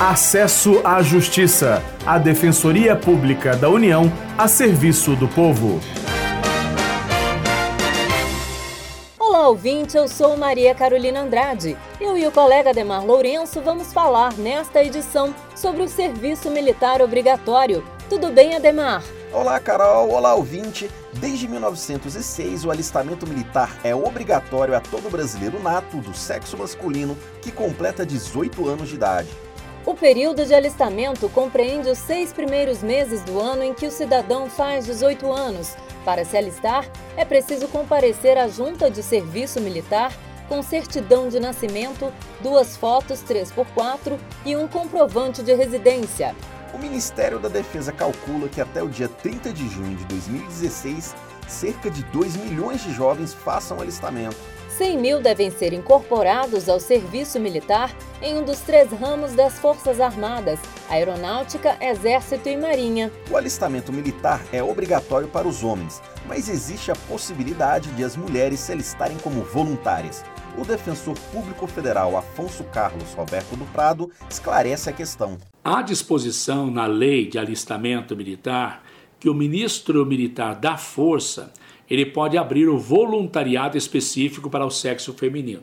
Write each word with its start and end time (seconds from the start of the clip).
Acesso 0.00 0.80
à 0.82 1.02
Justiça, 1.02 1.82
a 2.06 2.16
Defensoria 2.16 2.96
Pública 2.96 3.54
da 3.54 3.68
União 3.68 4.10
a 4.38 4.48
serviço 4.48 5.14
do 5.14 5.28
povo. 5.28 5.78
Olá, 9.18 9.48
ouvinte, 9.48 9.98
eu 9.98 10.08
sou 10.08 10.38
Maria 10.38 10.74
Carolina 10.74 11.20
Andrade. 11.20 11.76
Eu 12.00 12.16
e 12.16 12.26
o 12.26 12.32
colega 12.32 12.72
Demar 12.72 13.04
Lourenço 13.04 13.60
vamos 13.60 13.92
falar 13.92 14.32
nesta 14.38 14.82
edição 14.82 15.34
sobre 15.54 15.82
o 15.82 15.88
serviço 15.88 16.50
militar 16.50 17.02
obrigatório. 17.02 17.84
Tudo 18.08 18.32
bem, 18.32 18.56
Ademar? 18.56 19.02
Olá, 19.30 19.60
Carol. 19.60 20.10
Olá, 20.12 20.34
ouvinte. 20.34 20.90
Desde 21.12 21.46
1906, 21.46 22.64
o 22.64 22.70
alistamento 22.70 23.26
militar 23.26 23.76
é 23.84 23.94
obrigatório 23.94 24.74
a 24.74 24.80
todo 24.80 25.10
brasileiro 25.10 25.62
nato 25.62 25.98
do 25.98 26.16
sexo 26.16 26.56
masculino 26.56 27.18
que 27.42 27.52
completa 27.52 28.06
18 28.06 28.66
anos 28.66 28.88
de 28.88 28.94
idade. 28.94 29.28
O 29.86 29.94
período 29.94 30.44
de 30.44 30.54
alistamento 30.54 31.28
compreende 31.30 31.88
os 31.88 31.98
seis 31.98 32.32
primeiros 32.32 32.82
meses 32.82 33.22
do 33.22 33.40
ano 33.40 33.62
em 33.62 33.72
que 33.72 33.86
o 33.86 33.90
cidadão 33.90 34.48
faz 34.48 34.84
18 34.84 35.32
anos. 35.32 35.74
Para 36.04 36.24
se 36.24 36.36
alistar, 36.36 36.86
é 37.16 37.24
preciso 37.24 37.66
comparecer 37.68 38.36
à 38.36 38.46
junta 38.46 38.90
de 38.90 39.02
serviço 39.02 39.60
militar 39.60 40.12
com 40.48 40.62
certidão 40.62 41.28
de 41.28 41.38
nascimento, 41.38 42.12
duas 42.42 42.76
fotos 42.76 43.22
3x4 43.22 44.18
e 44.44 44.56
um 44.56 44.66
comprovante 44.66 45.42
de 45.42 45.54
residência. 45.54 46.34
O 46.74 46.78
Ministério 46.78 47.38
da 47.38 47.48
Defesa 47.48 47.92
calcula 47.92 48.48
que 48.48 48.60
até 48.60 48.82
o 48.82 48.88
dia 48.88 49.08
30 49.08 49.52
de 49.52 49.68
junho 49.68 49.96
de 49.96 50.04
2016, 50.06 51.14
cerca 51.46 51.88
de 51.88 52.02
2 52.04 52.36
milhões 52.36 52.82
de 52.82 52.92
jovens 52.92 53.32
façam 53.32 53.80
alistamento. 53.80 54.36
100 54.80 54.96
mil 54.96 55.20
devem 55.20 55.50
ser 55.50 55.74
incorporados 55.74 56.66
ao 56.66 56.80
serviço 56.80 57.38
militar 57.38 57.94
em 58.22 58.38
um 58.38 58.42
dos 58.42 58.60
três 58.60 58.90
ramos 58.90 59.34
das 59.34 59.58
Forças 59.58 60.00
Armadas: 60.00 60.58
Aeronáutica, 60.88 61.76
Exército 61.82 62.48
e 62.48 62.56
Marinha. 62.56 63.12
O 63.30 63.36
alistamento 63.36 63.92
militar 63.92 64.42
é 64.50 64.62
obrigatório 64.62 65.28
para 65.28 65.46
os 65.46 65.62
homens, 65.62 66.00
mas 66.26 66.48
existe 66.48 66.90
a 66.90 66.96
possibilidade 66.96 67.90
de 67.90 68.02
as 68.02 68.16
mulheres 68.16 68.58
se 68.58 68.72
alistarem 68.72 69.18
como 69.18 69.42
voluntárias. 69.42 70.24
O 70.56 70.64
defensor 70.64 71.14
público 71.30 71.66
federal 71.66 72.16
Afonso 72.16 72.64
Carlos 72.64 73.12
Roberto 73.12 73.54
do 73.56 73.66
Prado 73.66 74.10
esclarece 74.30 74.88
a 74.88 74.94
questão. 74.94 75.36
Há 75.62 75.82
disposição 75.82 76.70
na 76.70 76.86
lei 76.86 77.28
de 77.28 77.38
alistamento 77.38 78.16
militar 78.16 78.82
que 79.20 79.28
o 79.28 79.34
ministro 79.34 80.04
militar 80.04 80.54
da 80.54 80.76
Força 80.76 81.52
ele 81.88 82.06
pode 82.06 82.38
abrir 82.38 82.68
o 82.68 82.78
voluntariado 82.78 83.76
específico 83.76 84.48
para 84.48 84.64
o 84.64 84.70
sexo 84.70 85.12
feminino. 85.12 85.62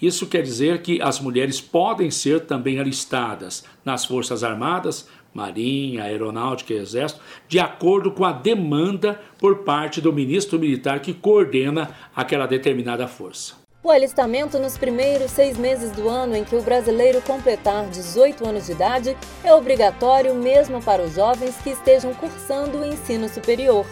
Isso 0.00 0.26
quer 0.26 0.42
dizer 0.42 0.82
que 0.82 1.00
as 1.00 1.20
mulheres 1.20 1.60
podem 1.60 2.10
ser 2.10 2.40
também 2.40 2.78
alistadas 2.78 3.64
nas 3.84 4.04
Forças 4.04 4.42
Armadas, 4.42 5.08
Marinha, 5.32 6.04
Aeronáutica 6.04 6.72
e 6.72 6.78
Exército, 6.78 7.20
de 7.46 7.60
acordo 7.60 8.10
com 8.10 8.24
a 8.24 8.32
demanda 8.32 9.20
por 9.38 9.58
parte 9.58 10.00
do 10.00 10.12
ministro 10.12 10.58
militar 10.58 11.00
que 11.00 11.14
coordena 11.14 11.90
aquela 12.14 12.46
determinada 12.46 13.06
força. 13.06 13.59
O 13.82 13.90
alistamento 13.90 14.58
nos 14.58 14.76
primeiros 14.76 15.30
seis 15.30 15.56
meses 15.56 15.90
do 15.92 16.06
ano 16.06 16.36
em 16.36 16.44
que 16.44 16.54
o 16.54 16.60
brasileiro 16.60 17.22
completar 17.22 17.88
18 17.88 18.46
anos 18.46 18.66
de 18.66 18.72
idade 18.72 19.16
é 19.42 19.54
obrigatório 19.54 20.34
mesmo 20.34 20.82
para 20.82 21.00
os 21.00 21.14
jovens 21.14 21.56
que 21.62 21.70
estejam 21.70 22.12
cursando 22.12 22.80
o 22.80 22.84
ensino 22.84 23.26
superior. 23.26 23.86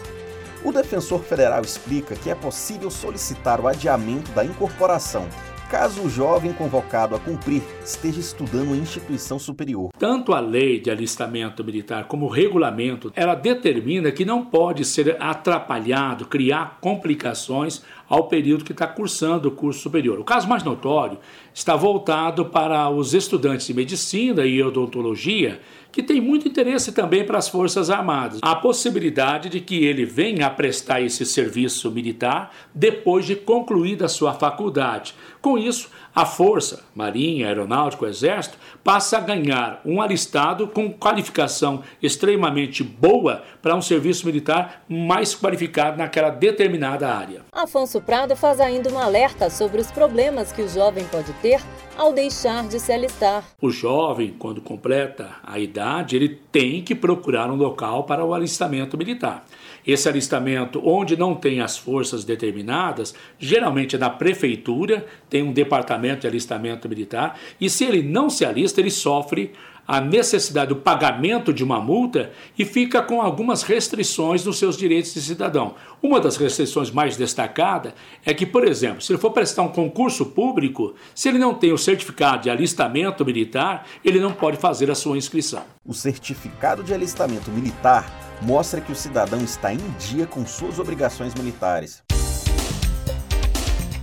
O 0.62 0.72
defensor 0.72 1.22
federal 1.22 1.62
explica 1.62 2.14
que 2.14 2.28
é 2.28 2.34
possível 2.34 2.90
solicitar 2.90 3.62
o 3.62 3.66
adiamento 3.66 4.30
da 4.32 4.44
incorporação 4.44 5.26
caso 5.68 6.02
o 6.02 6.08
jovem 6.08 6.52
convocado 6.52 7.14
a 7.14 7.20
cumprir 7.20 7.62
esteja 7.84 8.18
estudando 8.18 8.74
em 8.74 8.78
instituição 8.78 9.38
superior. 9.38 9.90
Tanto 9.98 10.32
a 10.32 10.40
lei 10.40 10.80
de 10.80 10.90
alistamento 10.90 11.62
militar 11.62 12.04
como 12.04 12.26
o 12.26 12.28
regulamento, 12.28 13.12
ela 13.14 13.34
determina 13.34 14.10
que 14.10 14.24
não 14.24 14.44
pode 14.44 14.84
ser 14.84 15.16
atrapalhado, 15.20 16.26
criar 16.26 16.78
complicações 16.80 17.82
ao 18.08 18.28
período 18.28 18.64
que 18.64 18.72
está 18.72 18.86
cursando 18.86 19.48
o 19.48 19.52
curso 19.52 19.80
superior. 19.80 20.18
O 20.18 20.24
caso 20.24 20.48
mais 20.48 20.62
notório 20.62 21.18
está 21.52 21.76
voltado 21.76 22.46
para 22.46 22.88
os 22.88 23.14
estudantes 23.14 23.66
de 23.66 23.74
medicina 23.74 24.46
e 24.46 24.62
odontologia 24.62 25.60
que 25.90 26.02
tem 26.02 26.20
muito 26.20 26.46
interesse 26.46 26.92
também 26.92 27.24
para 27.24 27.38
as 27.38 27.48
Forças 27.48 27.90
Armadas. 27.90 28.38
A 28.42 28.54
possibilidade 28.54 29.48
de 29.48 29.60
que 29.60 29.84
ele 29.84 30.04
venha 30.04 30.46
a 30.46 30.50
prestar 30.50 31.00
esse 31.00 31.24
serviço 31.24 31.90
militar 31.90 32.54
depois 32.74 33.26
de 33.26 33.34
concluída 33.34 34.04
a 34.04 34.08
sua 34.08 34.34
faculdade. 34.34 35.14
Com 35.40 35.56
isso, 35.56 35.90
a 36.14 36.26
Força, 36.26 36.84
Marinha, 36.94 37.46
Aeronáutico, 37.46 38.06
Exército, 38.06 38.58
passa 38.82 39.18
a 39.18 39.20
ganhar 39.20 39.80
um 39.84 40.00
alistado 40.00 40.66
com 40.66 40.92
qualificação 40.92 41.82
extremamente 42.02 42.82
boa 42.82 43.44
para 43.62 43.74
um 43.74 43.82
serviço 43.82 44.26
militar 44.26 44.84
mais 44.88 45.34
qualificado 45.34 45.96
naquela 45.96 46.30
determinada 46.30 47.08
área. 47.08 47.42
Afonso 47.52 47.97
Prado 48.00 48.36
faz 48.36 48.60
ainda 48.60 48.92
um 48.92 48.98
alerta 48.98 49.50
sobre 49.50 49.80
os 49.80 49.90
problemas 49.90 50.52
que 50.52 50.62
o 50.62 50.68
jovem 50.68 51.04
pode 51.06 51.32
ter 51.34 51.60
ao 51.98 52.12
deixar 52.12 52.68
de 52.68 52.78
se 52.78 52.92
alistar. 52.92 53.44
O 53.60 53.70
jovem, 53.70 54.32
quando 54.38 54.60
completa 54.60 55.32
a 55.42 55.58
idade, 55.58 56.14
ele 56.14 56.28
tem 56.28 56.80
que 56.80 56.94
procurar 56.94 57.50
um 57.50 57.56
local 57.56 58.04
para 58.04 58.24
o 58.24 58.32
alistamento 58.32 58.96
militar. 58.96 59.44
Esse 59.84 60.08
alistamento, 60.08 60.80
onde 60.84 61.16
não 61.16 61.34
tem 61.34 61.60
as 61.60 61.76
forças 61.76 62.24
determinadas, 62.24 63.14
geralmente 63.38 63.96
é 63.96 63.98
na 63.98 64.10
prefeitura, 64.10 65.04
tem 65.28 65.42
um 65.42 65.52
departamento 65.52 66.20
de 66.20 66.26
alistamento 66.28 66.88
militar, 66.88 67.38
e 67.60 67.68
se 67.68 67.84
ele 67.84 68.02
não 68.02 68.30
se 68.30 68.44
alista, 68.44 68.80
ele 68.80 68.90
sofre 68.90 69.52
a 69.88 70.02
necessidade 70.02 70.68
do 70.68 70.76
pagamento 70.76 71.50
de 71.50 71.64
uma 71.64 71.80
multa 71.80 72.30
e 72.58 72.64
fica 72.66 73.00
com 73.00 73.22
algumas 73.22 73.62
restrições 73.62 74.44
nos 74.44 74.58
seus 74.58 74.76
direitos 74.76 75.14
de 75.14 75.22
cidadão. 75.22 75.76
Uma 76.02 76.20
das 76.20 76.36
restrições 76.36 76.90
mais 76.90 77.16
destacadas 77.16 77.94
é 78.22 78.34
que, 78.34 78.44
por 78.44 78.68
exemplo, 78.68 79.00
se 79.00 79.10
ele 79.10 79.18
for 79.18 79.30
prestar 79.30 79.62
um 79.62 79.70
concurso 79.70 80.26
público, 80.26 80.94
se 81.14 81.30
ele 81.30 81.38
não 81.38 81.54
tem 81.54 81.72
o 81.72 81.78
certificado 81.88 82.42
de 82.42 82.50
alistamento 82.50 83.24
militar, 83.24 83.86
ele 84.04 84.20
não 84.20 84.30
pode 84.30 84.58
fazer 84.58 84.90
a 84.90 84.94
sua 84.94 85.16
inscrição. 85.16 85.64
O 85.86 85.94
certificado 85.94 86.82
de 86.82 86.92
alistamento 86.92 87.50
militar 87.50 88.38
mostra 88.42 88.78
que 88.78 88.92
o 88.92 88.94
cidadão 88.94 89.40
está 89.40 89.72
em 89.72 89.78
dia 89.98 90.26
com 90.26 90.44
suas 90.46 90.78
obrigações 90.78 91.34
militares. 91.34 92.02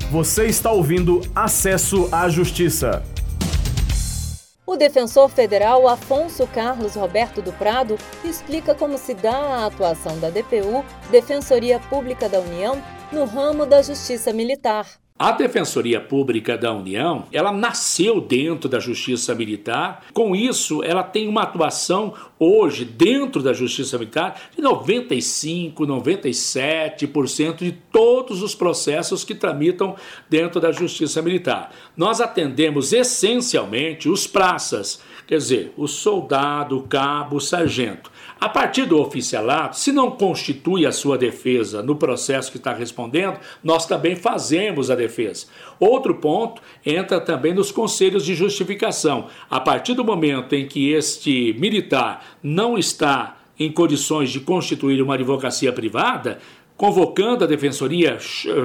Você 0.10 0.48
está 0.48 0.72
ouvindo 0.72 1.22
Acesso 1.36 2.10
à 2.12 2.28
Justiça. 2.28 3.04
O 4.66 4.76
defensor 4.76 5.30
federal 5.30 5.88
Afonso 5.88 6.48
Carlos 6.48 6.96
Roberto 6.96 7.40
do 7.40 7.54
Prado 7.54 8.00
explica 8.24 8.74
como 8.74 8.98
se 8.98 9.14
dá 9.14 9.38
a 9.38 9.66
atuação 9.68 10.20
da 10.20 10.32
DPU, 10.32 10.84
Defensoria 11.12 11.80
Pública 11.82 12.28
da 12.28 12.40
União, 12.40 12.82
no 13.12 13.26
ramo 13.26 13.64
da 13.64 13.84
Justiça 13.84 14.34
Militar. 14.34 15.05
A 15.18 15.32
Defensoria 15.32 16.02
Pública 16.02 16.58
da 16.58 16.74
União, 16.74 17.24
ela 17.32 17.50
nasceu 17.50 18.20
dentro 18.20 18.68
da 18.68 18.82
Justiça 18.82 19.34
Militar. 19.34 20.04
Com 20.14 20.36
isso, 20.36 20.84
ela 20.84 21.04
tem 21.04 21.30
uma 21.30 21.44
atuação 21.44 22.14
hoje 22.38 22.84
dentro 22.84 23.42
da 23.42 23.54
Justiça 23.54 23.98
Militar 23.98 24.50
de 24.54 24.62
95, 24.62 25.88
97% 25.88 27.60
de 27.60 27.72
todos 27.72 28.44
os 28.44 28.54
processos 28.54 29.24
que 29.24 29.34
tramitam 29.34 29.96
dentro 30.30 30.60
da 30.60 30.74
Justiça 30.74 31.22
Militar. 31.22 31.72
Nós 31.96 32.20
atendemos 32.20 32.92
essencialmente 32.92 34.10
os 34.10 34.28
praças, 34.28 35.00
quer 35.26 35.38
dizer, 35.38 35.74
o 35.78 35.88
soldado, 35.88 36.78
o 36.78 36.84
cabo, 36.84 37.38
o 37.38 37.42
sargento. 37.42 38.12
A 38.40 38.50
partir 38.50 38.86
do 38.86 39.00
oficialato, 39.00 39.78
se 39.78 39.94
não 39.94 40.12
constitui 40.12 40.86
a 40.86 40.92
sua 40.92 41.18
defesa 41.18 41.82
no 41.82 41.96
processo 41.96 42.52
que 42.52 42.58
está 42.58 42.74
respondendo, 42.74 43.40
nós 43.64 43.86
também 43.86 44.16
fazemos 44.16 44.92
a 44.92 44.96
defesa. 45.08 45.48
Outro 45.80 46.16
ponto 46.16 46.62
entra 46.86 47.20
também 47.20 47.54
nos 47.54 47.72
conselhos 47.72 48.26
de 48.26 48.36
justificação. 48.36 49.28
A 49.50 49.60
partir 49.60 49.94
do 49.94 50.04
momento 50.04 50.54
em 50.54 50.68
que 50.68 50.92
este 50.92 51.56
militar 51.60 52.26
não 52.42 52.78
está 52.78 53.38
em 53.60 53.72
condições 53.72 54.32
de 54.32 54.40
constituir 54.40 55.02
uma 55.02 55.16
advocacia 55.16 55.72
privada, 55.72 56.40
convocando 56.78 57.44
a 57.44 57.48
Defensoria, 57.48 58.18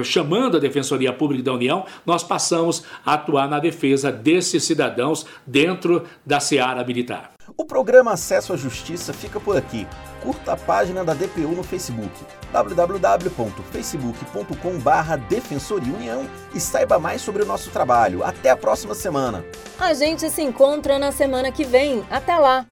chamando 0.03 0.57
a 0.57 0.59
Defensoria 0.59 1.13
Pública 1.13 1.43
da 1.43 1.53
União, 1.53 1.85
nós 2.05 2.23
passamos 2.23 2.83
a 3.05 3.13
atuar 3.13 3.49
na 3.49 3.59
defesa 3.59 4.11
desses 4.11 4.63
cidadãos 4.63 5.25
dentro 5.47 6.03
da 6.25 6.39
seara 6.39 6.83
militar. 6.83 7.31
O 7.57 7.65
programa 7.65 8.13
Acesso 8.13 8.53
à 8.53 8.57
Justiça 8.57 9.13
fica 9.13 9.39
por 9.39 9.57
aqui. 9.57 9.87
Curta 10.21 10.53
a 10.53 10.57
página 10.57 11.03
da 11.03 11.13
DPU 11.13 11.49
no 11.49 11.63
Facebook, 11.63 12.11
www.facebook.com.br 12.51 15.17
Defensoria 15.29 15.93
União 15.93 16.25
e 16.53 16.59
saiba 16.59 16.99
mais 16.99 17.21
sobre 17.21 17.43
o 17.43 17.45
nosso 17.45 17.69
trabalho. 17.71 18.23
Até 18.23 18.51
a 18.51 18.57
próxima 18.57 18.93
semana. 18.93 19.43
A 19.79 19.93
gente 19.93 20.29
se 20.29 20.41
encontra 20.41 20.99
na 20.99 21.11
semana 21.11 21.51
que 21.51 21.63
vem. 21.63 22.03
Até 22.09 22.37
lá! 22.37 22.65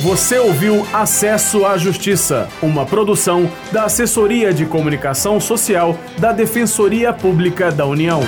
Você 0.00 0.38
ouviu 0.38 0.86
Acesso 0.92 1.66
à 1.66 1.76
Justiça, 1.76 2.48
uma 2.62 2.86
produção 2.86 3.50
da 3.72 3.84
Assessoria 3.84 4.54
de 4.54 4.64
Comunicação 4.64 5.40
Social 5.40 5.98
da 6.18 6.30
Defensoria 6.30 7.12
Pública 7.12 7.72
da 7.72 7.84
União. 7.84 8.20